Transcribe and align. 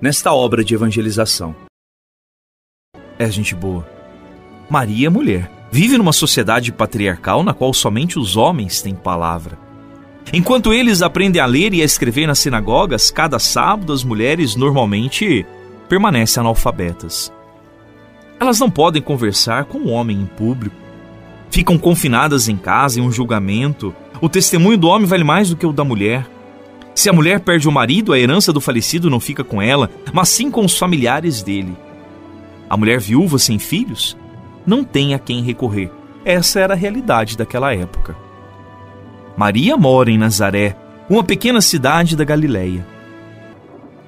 nesta 0.00 0.32
obra 0.32 0.64
de 0.64 0.74
evangelização. 0.74 1.54
É 3.18 3.30
gente 3.30 3.54
boa. 3.54 3.86
Maria 4.68 5.08
é 5.08 5.10
mulher. 5.10 5.50
Vive 5.70 5.98
numa 5.98 6.12
sociedade 6.12 6.72
patriarcal 6.72 7.42
na 7.42 7.52
qual 7.52 7.72
somente 7.74 8.18
os 8.18 8.36
homens 8.36 8.80
têm 8.80 8.94
palavra. 8.94 9.58
Enquanto 10.32 10.72
eles 10.72 11.02
aprendem 11.02 11.40
a 11.40 11.46
ler 11.46 11.74
e 11.74 11.82
a 11.82 11.84
escrever 11.84 12.26
nas 12.26 12.38
sinagogas, 12.38 13.10
cada 13.10 13.38
sábado 13.38 13.92
as 13.92 14.02
mulheres 14.02 14.56
normalmente 14.56 15.44
permanecem 15.88 16.40
analfabetas. 16.40 17.32
Elas 18.38 18.58
não 18.58 18.70
podem 18.70 19.02
conversar 19.02 19.64
com 19.66 19.78
o 19.78 19.88
homem 19.90 20.18
em 20.18 20.26
público. 20.26 20.76
Ficam 21.50 21.76
confinadas 21.76 22.48
em 22.48 22.56
casa 22.56 23.00
em 23.00 23.02
um 23.02 23.12
julgamento. 23.12 23.94
O 24.20 24.28
testemunho 24.28 24.78
do 24.78 24.88
homem 24.88 25.06
vale 25.06 25.24
mais 25.24 25.50
do 25.50 25.56
que 25.56 25.66
o 25.66 25.72
da 25.72 25.84
mulher. 25.84 26.26
Se 26.94 27.08
a 27.08 27.12
mulher 27.12 27.40
perde 27.40 27.68
o 27.68 27.72
marido, 27.72 28.12
a 28.12 28.18
herança 28.18 28.52
do 28.52 28.60
falecido 28.60 29.08
não 29.08 29.20
fica 29.20 29.42
com 29.42 29.62
ela, 29.62 29.90
mas 30.12 30.28
sim 30.28 30.50
com 30.50 30.64
os 30.64 30.76
familiares 30.76 31.42
dele. 31.42 31.76
A 32.68 32.76
mulher 32.76 33.00
viúva 33.00 33.38
sem 33.38 33.58
filhos 33.58 34.16
não 34.66 34.84
tem 34.84 35.14
a 35.14 35.18
quem 35.18 35.42
recorrer. 35.42 35.90
Essa 36.24 36.60
era 36.60 36.74
a 36.74 36.76
realidade 36.76 37.36
daquela 37.36 37.74
época. 37.74 38.16
Maria 39.36 39.76
mora 39.76 40.10
em 40.10 40.18
Nazaré, 40.18 40.76
uma 41.08 41.24
pequena 41.24 41.60
cidade 41.60 42.14
da 42.14 42.24
Galileia. 42.24 42.86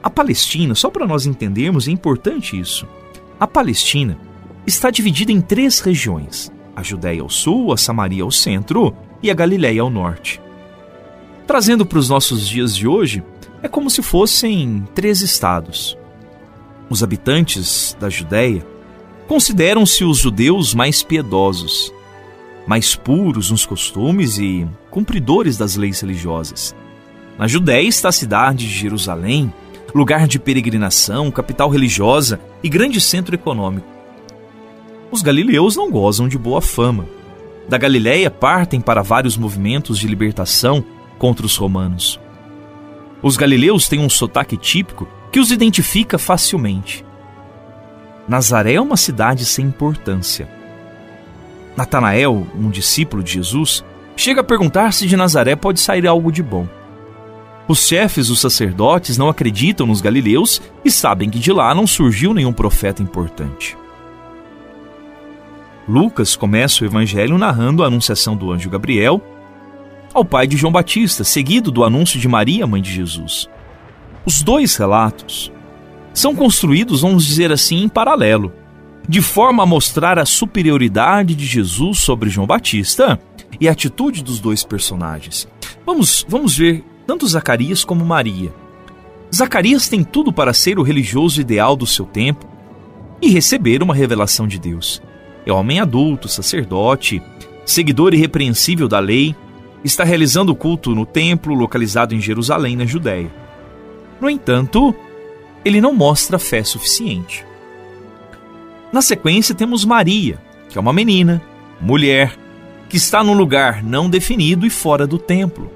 A 0.03 0.11
Palestina, 0.11 0.75
só 0.75 0.91
para 0.91 1.07
nós 1.07 1.27
entendermos, 1.27 1.89
é 1.89 1.91
importante 1.91 2.59
isso. 2.59 2.87
A 3.41 3.47
Palestina 3.47 4.19
está 4.67 4.91
dividida 4.91 5.33
em 5.33 5.41
três 5.41 5.81
regiões: 5.81 6.53
a 6.77 6.83
Judéia 6.83 7.23
ao 7.23 7.31
sul, 7.31 7.73
a 7.73 7.77
Samaria 7.77 8.23
ao 8.23 8.31
centro 8.31 8.95
e 9.23 9.31
a 9.31 9.35
Galileia 9.35 9.81
ao 9.83 9.91
norte. 9.91 10.41
Trazendo 11.53 11.85
para 11.85 11.99
os 11.99 12.09
nossos 12.09 12.49
dias 12.49 12.75
de 12.75 12.89
hoje, 12.89 13.23
é 13.63 13.69
como 13.69 13.91
se 13.91 14.01
fossem 14.01 14.89
três 14.95 15.21
estados. 15.21 15.99
Os 16.89 17.03
habitantes 17.03 17.95
da 18.01 18.09
Judéia 18.09 18.67
consideram-se 19.29 20.03
os 20.03 20.17
judeus 20.17 20.73
mais 20.73 21.03
piedosos, 21.03 21.93
mais 22.67 22.97
puros 22.97 23.51
nos 23.51 23.67
costumes 23.67 24.39
e 24.39 24.67
cumpridores 24.91 25.59
das 25.59 25.77
leis 25.77 26.01
religiosas. 26.01 26.75
Na 27.39 27.47
Judéia 27.47 27.87
está 27.87 28.09
a 28.09 28.13
cidade 28.13 28.67
de 28.67 28.73
Jerusalém, 28.73 29.53
lugar 29.95 30.27
de 30.27 30.39
peregrinação, 30.39 31.31
capital 31.31 31.69
religiosa 31.69 32.41
e 32.63 32.69
grande 32.71 32.99
centro 32.99 33.35
econômico. 33.35 33.87
Os 35.11 35.21
galileus 35.21 35.77
não 35.77 35.91
gozam 35.91 36.29
de 36.29 36.39
boa 36.39 36.63
fama. 36.63 37.07
Da 37.69 37.77
Galiléia 37.77 38.31
partem 38.31 38.81
para 38.81 39.03
vários 39.03 39.37
movimentos 39.37 39.99
de 39.99 40.09
libertação 40.09 40.83
contra 41.23 41.47
os 41.47 41.57
romanos. 41.57 42.19
Os 43.23 43.37
galileus 43.37 43.89
têm 43.89 44.01
um 44.01 44.11
sotaque 44.11 44.57
típico 44.57 45.07
que 45.31 45.39
os 45.39 45.53
identifica 45.53 46.19
facilmente. 46.19 47.05
Nazaré 48.27 48.73
é 48.73 48.81
uma 48.81 48.97
cidade 48.97 49.45
sem 49.45 49.67
importância. 49.67 50.51
Natanael, 51.77 52.45
um 52.57 52.69
discípulo 52.71 53.23
de 53.23 53.35
Jesus, 53.35 53.85
chega 54.17 54.41
a 54.41 54.45
perguntar 54.45 54.93
se 54.93 55.07
de 55.07 55.17
Nazaré 55.17 55.55
pode 55.55 55.79
sair 55.79 56.09
algo 56.09 56.33
de 56.33 56.43
bom. 56.43 56.67
Os 57.69 57.87
chefes, 57.87 58.29
os 58.29 58.41
sacerdotes, 58.41 59.17
não 59.17 59.29
acreditam 59.29 59.87
nos 59.87 60.01
galileus 60.01 60.61
e 60.85 60.91
sabem 60.91 61.31
que 61.31 61.39
de 61.39 61.53
lá 61.53 61.73
não 61.73 61.87
surgiu 61.87 62.35
nenhum 62.35 62.53
profeta 62.53 63.01
importante. 63.01 63.77
Lucas 65.89 66.35
começa 66.35 66.83
o 66.83 66.87
evangelho 66.87 67.39
narrando 67.39 67.85
a 67.85 67.87
anunciação 67.87 68.37
do 68.37 68.51
anjo 68.51 68.69
Gabriel 68.69 69.23
ao 70.15 70.25
pai 70.25 70.47
de 70.47 70.57
João 70.57 70.73
Batista, 70.73 71.25
seguido 71.25 71.71
do 71.71 71.85
anúncio 71.85 72.19
de 72.19 72.29
Maria, 72.29 72.67
mãe 72.67 72.83
de 72.83 72.93
Jesus. 72.93 73.49
Os 74.25 74.43
dois 74.43 74.77
relatos 74.77 75.53
são 76.15 76.35
construídos, 76.35 77.01
vamos 77.01 77.25
dizer 77.25 77.51
assim, 77.51 77.83
em 77.83 77.89
paralelo, 77.89 78.53
de 79.09 79.21
forma 79.21 79.63
a 79.63 79.67
mostrar 79.67 80.19
a 80.19 80.27
superioridade 80.27 81.35
de 81.35 81.47
Jesus 81.47 81.99
sobre 81.99 82.31
João 82.31 82.47
Batista 82.47 83.19
e 83.61 83.69
a 83.69 83.73
atitude 83.73 84.23
dos 84.23 84.39
dois 84.39 84.63
personagens. 84.63 85.49
Vamos, 85.85 86.25
vamos 86.29 86.57
ver 86.57 86.85
tanto 87.07 87.27
Zacarias 87.27 87.85
como 87.85 88.05
Maria. 88.05 88.53
Zacarias 89.35 89.89
tem 89.89 90.05
tudo 90.05 90.33
para 90.33 90.53
ser 90.53 90.79
o 90.79 90.83
religioso 90.83 91.41
ideal 91.41 91.75
do 91.75 91.87
seu 91.87 92.05
tempo 92.05 92.47
e 93.21 93.31
receber 93.31 93.83
uma 93.83 93.95
revelação 93.95 94.47
de 94.47 94.59
Deus. 94.59 95.03
É 95.47 95.53
homem 95.53 95.81
adulto, 95.81 96.29
sacerdote, 96.29 97.23
seguidor 97.65 98.15
irrepreensível 98.15 98.87
da 98.87 98.99
lei, 98.99 99.35
está 99.85 100.05
realizando 100.05 100.53
o 100.53 100.57
culto 100.57 100.95
no 100.95 101.05
templo 101.05 101.55
localizado 101.55 102.15
em 102.15 102.21
Jerusalém, 102.21 102.77
na 102.77 102.85
Judéia. 102.87 103.31
No 104.21 104.31
entanto, 104.31 104.95
ele 105.65 105.81
não 105.81 105.95
mostra 105.95 106.39
fé 106.39 106.63
suficiente. 106.63 107.45
Na 108.93 109.03
sequência, 109.03 109.55
temos 109.55 109.85
Maria, 109.85 110.39
que 110.69 110.79
é 110.79 110.81
uma 110.81 110.93
menina, 110.93 111.43
mulher, 111.81 112.37
que 112.89 112.97
está 112.97 113.25
num 113.25 113.33
lugar 113.33 113.83
não 113.83 114.09
definido 114.09 114.67
e 114.67 114.71
fora 114.71 115.07
do 115.07 115.19
templo. 115.19 115.73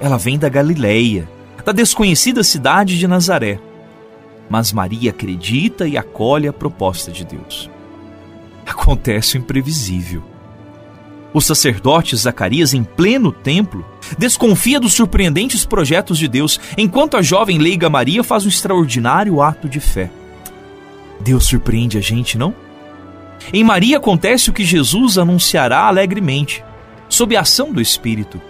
Ela 0.00 0.16
vem 0.16 0.38
da 0.38 0.48
Galileia, 0.48 1.28
da 1.64 1.72
desconhecida 1.72 2.42
cidade 2.42 2.98
de 2.98 3.06
Nazaré. 3.06 3.58
Mas 4.48 4.72
Maria 4.72 5.10
acredita 5.10 5.86
e 5.86 5.96
acolhe 5.96 6.48
a 6.48 6.52
proposta 6.52 7.10
de 7.10 7.24
Deus. 7.24 7.68
Acontece 8.66 9.36
o 9.36 9.38
imprevisível. 9.38 10.22
O 11.32 11.40
sacerdote 11.40 12.16
Zacarias, 12.16 12.74
em 12.74 12.82
pleno 12.82 13.30
templo, 13.30 13.84
desconfia 14.18 14.80
dos 14.80 14.94
surpreendentes 14.94 15.64
projetos 15.64 16.18
de 16.18 16.26
Deus, 16.26 16.58
enquanto 16.76 17.16
a 17.16 17.22
jovem 17.22 17.58
leiga 17.58 17.88
Maria 17.88 18.24
faz 18.24 18.44
um 18.44 18.48
extraordinário 18.48 19.40
ato 19.40 19.68
de 19.68 19.78
fé. 19.78 20.10
Deus 21.20 21.46
surpreende 21.46 21.98
a 21.98 22.00
gente, 22.00 22.36
não? 22.36 22.54
Em 23.52 23.62
Maria 23.62 23.98
acontece 23.98 24.50
o 24.50 24.52
que 24.52 24.64
Jesus 24.64 25.18
anunciará 25.18 25.86
alegremente, 25.86 26.64
sob 27.08 27.36
a 27.36 27.40
ação 27.40 27.72
do 27.72 27.80
Espírito. 27.80 28.40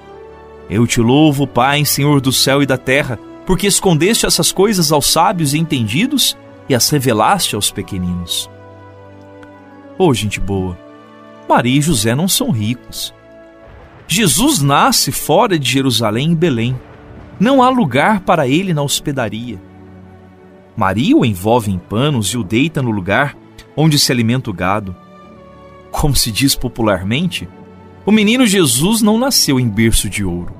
Eu 0.68 0.86
te 0.86 1.00
louvo, 1.00 1.46
Pai, 1.46 1.84
Senhor 1.84 2.20
do 2.20 2.32
céu 2.32 2.62
e 2.62 2.66
da 2.66 2.78
terra, 2.78 3.18
porque 3.44 3.66
escondeste 3.66 4.24
essas 4.24 4.52
coisas 4.52 4.92
aos 4.92 5.06
sábios 5.06 5.52
e 5.52 5.58
entendidos 5.58 6.36
e 6.68 6.74
as 6.74 6.88
revelaste 6.88 7.54
aos 7.54 7.70
pequeninos. 7.70 8.48
Ô, 9.98 10.08
oh, 10.08 10.14
gente 10.14 10.40
boa! 10.40 10.89
Maria 11.50 11.78
e 11.78 11.82
José 11.82 12.14
não 12.14 12.28
são 12.28 12.52
ricos. 12.52 13.12
Jesus 14.06 14.62
nasce 14.62 15.10
fora 15.10 15.58
de 15.58 15.68
Jerusalém, 15.68 16.30
em 16.30 16.34
Belém. 16.36 16.78
Não 17.40 17.60
há 17.60 17.68
lugar 17.68 18.20
para 18.20 18.46
ele 18.46 18.72
na 18.72 18.82
hospedaria. 18.82 19.60
Maria 20.76 21.16
o 21.16 21.24
envolve 21.24 21.72
em 21.72 21.76
panos 21.76 22.28
e 22.28 22.38
o 22.38 22.44
deita 22.44 22.80
no 22.80 22.92
lugar 22.92 23.36
onde 23.76 23.98
se 23.98 24.12
alimenta 24.12 24.48
o 24.48 24.52
gado. 24.52 24.94
Como 25.90 26.14
se 26.14 26.30
diz 26.30 26.54
popularmente, 26.54 27.48
o 28.06 28.12
menino 28.12 28.46
Jesus 28.46 29.02
não 29.02 29.18
nasceu 29.18 29.58
em 29.58 29.68
berço 29.68 30.08
de 30.08 30.24
ouro. 30.24 30.54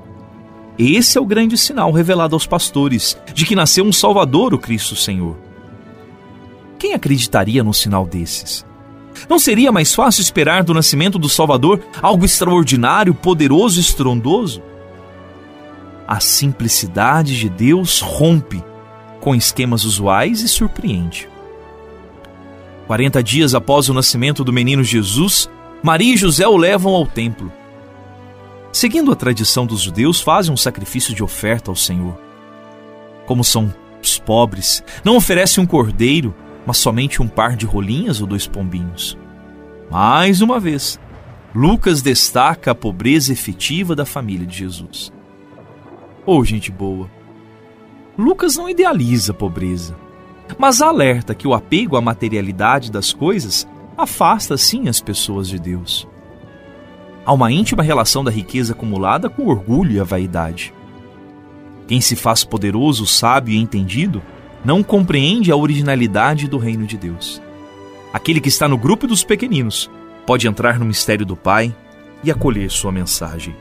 Esse 0.77 1.17
é 1.17 1.21
o 1.21 1.25
grande 1.25 1.57
sinal 1.57 1.93
revelado 1.93 2.35
aos 2.35 2.45
pastores 2.45 3.17
de 3.33 3.45
que 3.45 3.55
nasceu 3.55 3.85
um 3.85 3.93
Salvador, 3.93 4.53
o 4.53 4.59
Cristo 4.59 4.93
Senhor. 4.93 5.37
Quem 6.77 6.93
acreditaria 6.93 7.63
num 7.63 7.71
sinal 7.71 8.05
desses? 8.05 8.69
Não 9.29 9.39
seria 9.39 9.71
mais 9.71 9.93
fácil 9.93 10.21
esperar 10.21 10.63
do 10.63 10.73
nascimento 10.73 11.17
do 11.17 11.29
Salvador 11.29 11.81
algo 12.01 12.25
extraordinário, 12.25 13.13
poderoso 13.13 13.79
e 13.79 13.81
estrondoso? 13.81 14.61
A 16.07 16.19
simplicidade 16.19 17.39
de 17.39 17.49
Deus 17.49 17.99
rompe 18.01 18.63
com 19.19 19.35
esquemas 19.35 19.85
usuais 19.85 20.41
e 20.41 20.47
surpreende. 20.47 21.29
40 22.87 23.23
dias 23.23 23.55
após 23.55 23.87
o 23.87 23.93
nascimento 23.93 24.43
do 24.43 24.51
menino 24.51 24.83
Jesus, 24.83 25.49
Maria 25.81 26.13
e 26.13 26.17
José 26.17 26.45
o 26.47 26.57
levam 26.57 26.93
ao 26.93 27.05
templo. 27.05 27.51
Seguindo 28.73 29.11
a 29.11 29.15
tradição 29.15 29.65
dos 29.65 29.81
judeus, 29.81 30.19
fazem 30.19 30.53
um 30.53 30.57
sacrifício 30.57 31.13
de 31.13 31.23
oferta 31.23 31.71
ao 31.71 31.75
Senhor. 31.75 32.17
Como 33.25 33.43
são 33.43 33.73
os 34.01 34.17
pobres, 34.17 34.83
não 35.03 35.15
oferecem 35.15 35.63
um 35.63 35.67
cordeiro, 35.67 36.33
mas 36.71 36.77
somente 36.77 37.21
um 37.21 37.27
par 37.27 37.57
de 37.57 37.65
rolinhas 37.65 38.21
ou 38.21 38.27
dois 38.27 38.47
pombinhos. 38.47 39.17
Mais 39.91 40.41
uma 40.41 40.57
vez, 40.57 40.97
Lucas 41.53 42.01
destaca 42.01 42.71
a 42.71 42.75
pobreza 42.75 43.33
efetiva 43.33 43.93
da 43.93 44.05
família 44.05 44.47
de 44.47 44.59
Jesus. 44.59 45.11
Oh, 46.25 46.41
gente 46.45 46.71
boa! 46.71 47.11
Lucas 48.17 48.55
não 48.55 48.69
idealiza 48.69 49.33
a 49.33 49.35
pobreza, 49.35 49.97
mas 50.57 50.81
alerta 50.81 51.35
que 51.35 51.45
o 51.45 51.53
apego 51.53 51.97
à 51.97 52.01
materialidade 52.01 52.89
das 52.89 53.11
coisas 53.11 53.67
afasta 53.97 54.55
sim 54.55 54.87
as 54.87 55.01
pessoas 55.01 55.49
de 55.49 55.59
Deus. 55.59 56.07
Há 57.25 57.33
uma 57.33 57.51
íntima 57.51 57.83
relação 57.83 58.23
da 58.23 58.31
riqueza 58.31 58.71
acumulada 58.71 59.29
com 59.29 59.41
o 59.41 59.49
orgulho 59.49 59.91
e 59.91 59.99
a 59.99 60.05
vaidade. 60.05 60.73
Quem 61.85 61.99
se 61.99 62.15
faz 62.15 62.45
poderoso, 62.45 63.05
sábio 63.05 63.55
e 63.55 63.57
entendido 63.57 64.23
não 64.63 64.83
compreende 64.83 65.51
a 65.51 65.55
originalidade 65.55 66.47
do 66.47 66.57
reino 66.57 66.85
de 66.85 66.97
Deus. 66.97 67.41
Aquele 68.13 68.41
que 68.41 68.49
está 68.49 68.67
no 68.67 68.77
grupo 68.77 69.07
dos 69.07 69.23
pequeninos 69.23 69.89
pode 70.25 70.47
entrar 70.47 70.77
no 70.77 70.85
mistério 70.85 71.25
do 71.25 71.35
Pai 71.35 71.73
e 72.23 72.29
acolher 72.29 72.69
sua 72.69 72.91
mensagem. 72.91 73.55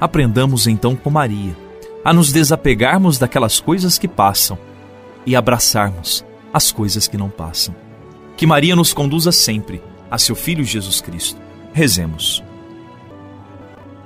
Aprendamos 0.00 0.66
então 0.66 0.94
com 0.94 1.10
Maria 1.10 1.56
a 2.04 2.12
nos 2.12 2.32
desapegarmos 2.32 3.18
daquelas 3.18 3.60
coisas 3.60 3.98
que 3.98 4.08
passam 4.08 4.58
e 5.26 5.34
abraçarmos 5.34 6.24
as 6.52 6.70
coisas 6.72 7.06
que 7.08 7.16
não 7.16 7.28
passam. 7.28 7.74
Que 8.36 8.46
Maria 8.46 8.76
nos 8.76 8.92
conduza 8.92 9.32
sempre 9.32 9.82
a 10.10 10.18
seu 10.18 10.34
Filho 10.34 10.64
Jesus 10.64 11.00
Cristo. 11.00 11.40
Rezemos. 11.72 12.42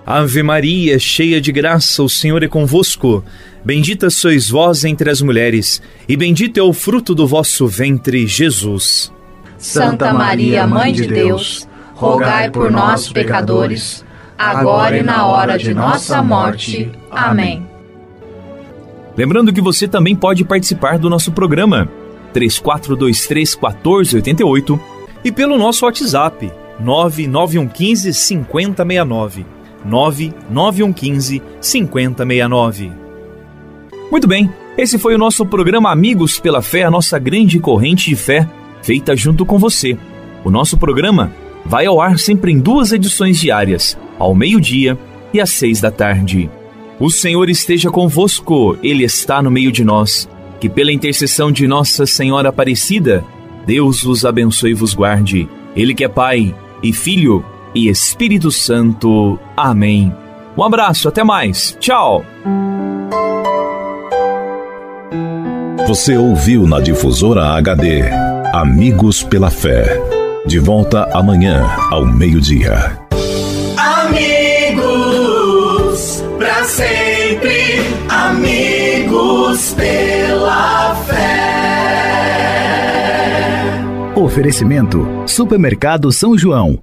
Ave 0.05 0.43
Maria, 0.43 0.99
cheia 0.99 1.41
de 1.41 1.53
graça, 1.53 2.03
o 2.03 2.09
Senhor 2.09 2.43
é 2.43 2.49
convosco. 2.49 3.25
Bendita 3.65 4.11
sois 4.11 4.51
vós 4.51 4.85
entre 4.85 5.09
as 5.09 5.23
mulheres, 5.23 5.81
e 6.09 6.17
bendito 6.17 6.59
é 6.59 6.63
o 6.63 6.73
fruto 6.73 7.15
do 7.15 7.27
vosso 7.27 7.69
ventre, 7.69 8.27
Jesus. 8.27 9.13
Santa 9.57 10.13
Maria, 10.13 10.67
Mãe 10.67 10.93
de 10.93 11.07
Deus, 11.07 11.69
rogai 11.95 12.51
por 12.51 12.69
nós, 12.71 13.13
pecadores, 13.13 14.05
agora 14.37 14.99
e 14.99 15.03
na 15.05 15.25
hora 15.27 15.57
de 15.57 15.73
nossa 15.73 16.21
morte. 16.21 16.91
Amém. 17.09 17.65
Lembrando 19.17 19.53
que 19.53 19.61
você 19.61 19.87
também 19.87 20.17
pode 20.17 20.45
participar 20.45 20.99
do 20.99 21.09
nosso 21.09 21.31
programa 21.31 21.89
3423 22.33 23.55
1488 23.55 24.81
e 25.23 25.31
pelo 25.31 25.57
nosso 25.57 25.85
WhatsApp 25.85 26.51
99115 26.81 28.13
5069. 28.13 29.62
99115 29.85 31.43
5069. 31.61 32.93
Muito 34.11 34.29
bem, 34.29 34.51
esse 34.77 34.99
foi 34.99 35.15
o 35.15 35.19
nosso 35.19 35.45
programa 35.47 35.91
Amigos 35.91 36.39
pela 36.39 36.63
Fé, 36.63 36.83
a 36.83 36.91
nossa 36.91 37.19
grande 37.19 37.59
corrente 37.59 38.11
de 38.11 38.17
fé, 38.17 38.49
feita 38.83 39.17
junto 39.17 39.45
com 39.45 39.59
você. 39.59 39.97
O 40.45 40.51
nosso 40.51 40.77
programa 40.77 41.33
vai 41.65 41.87
ao 41.87 42.01
ar 42.01 42.19
sempre 42.19 42.53
em 42.53 42.59
duas 42.59 42.93
edições 42.93 43.39
diárias, 43.39 43.99
ao 44.19 44.35
meio-dia 44.35 44.99
e 45.33 45.41
às 45.41 45.51
seis 45.51 45.81
da 45.81 45.91
tarde. 45.91 46.51
O 46.99 47.11
Senhor 47.11 47.49
esteja 47.51 47.91
convosco, 47.91 48.77
Ele 48.83 49.05
está 49.05 49.43
no 49.43 49.51
meio 49.51 49.73
de 49.73 49.85
nós. 49.85 50.29
Que 50.61 50.69
pela 50.69 50.93
intercessão 50.93 51.51
de 51.51 51.67
Nossa 51.67 52.07
Senhora 52.07 52.51
Aparecida, 52.51 53.25
Deus 53.67 54.03
vos 54.05 54.25
abençoe 54.25 54.71
e 54.71 54.75
vos 54.75 54.95
guarde. 54.95 55.49
Ele 55.75 55.95
que 55.95 56.05
é 56.05 56.09
Pai 56.09 56.55
e 56.83 56.93
Filho 56.93 57.45
e 57.75 57.89
Espírito 57.89 58.51
Santo. 58.51 59.39
Amém. 59.57 60.13
Um 60.57 60.63
abraço, 60.63 61.09
até 61.09 61.25
mais. 61.25 61.77
Tchau. 61.81 62.25
Você 65.87 66.17
ouviu 66.17 66.67
na 66.67 66.81
difusora 66.81 67.55
HD 67.57 68.03
Amigos 68.53 69.23
pela 69.23 69.51
Fé. 69.51 69.99
De 70.47 70.59
volta 70.59 71.09
amanhã 71.13 71.65
ao 71.91 72.05
meio-dia. 72.05 72.99
Amigos, 73.77 74.83
para 76.39 76.65
sempre. 76.65 77.81
Amigos 78.09 79.73
pela 79.75 80.95
fé. 81.07 81.33
Oferecimento: 84.15 85.07
Supermercado 85.27 86.13
São 86.13 86.37
João. 86.37 86.83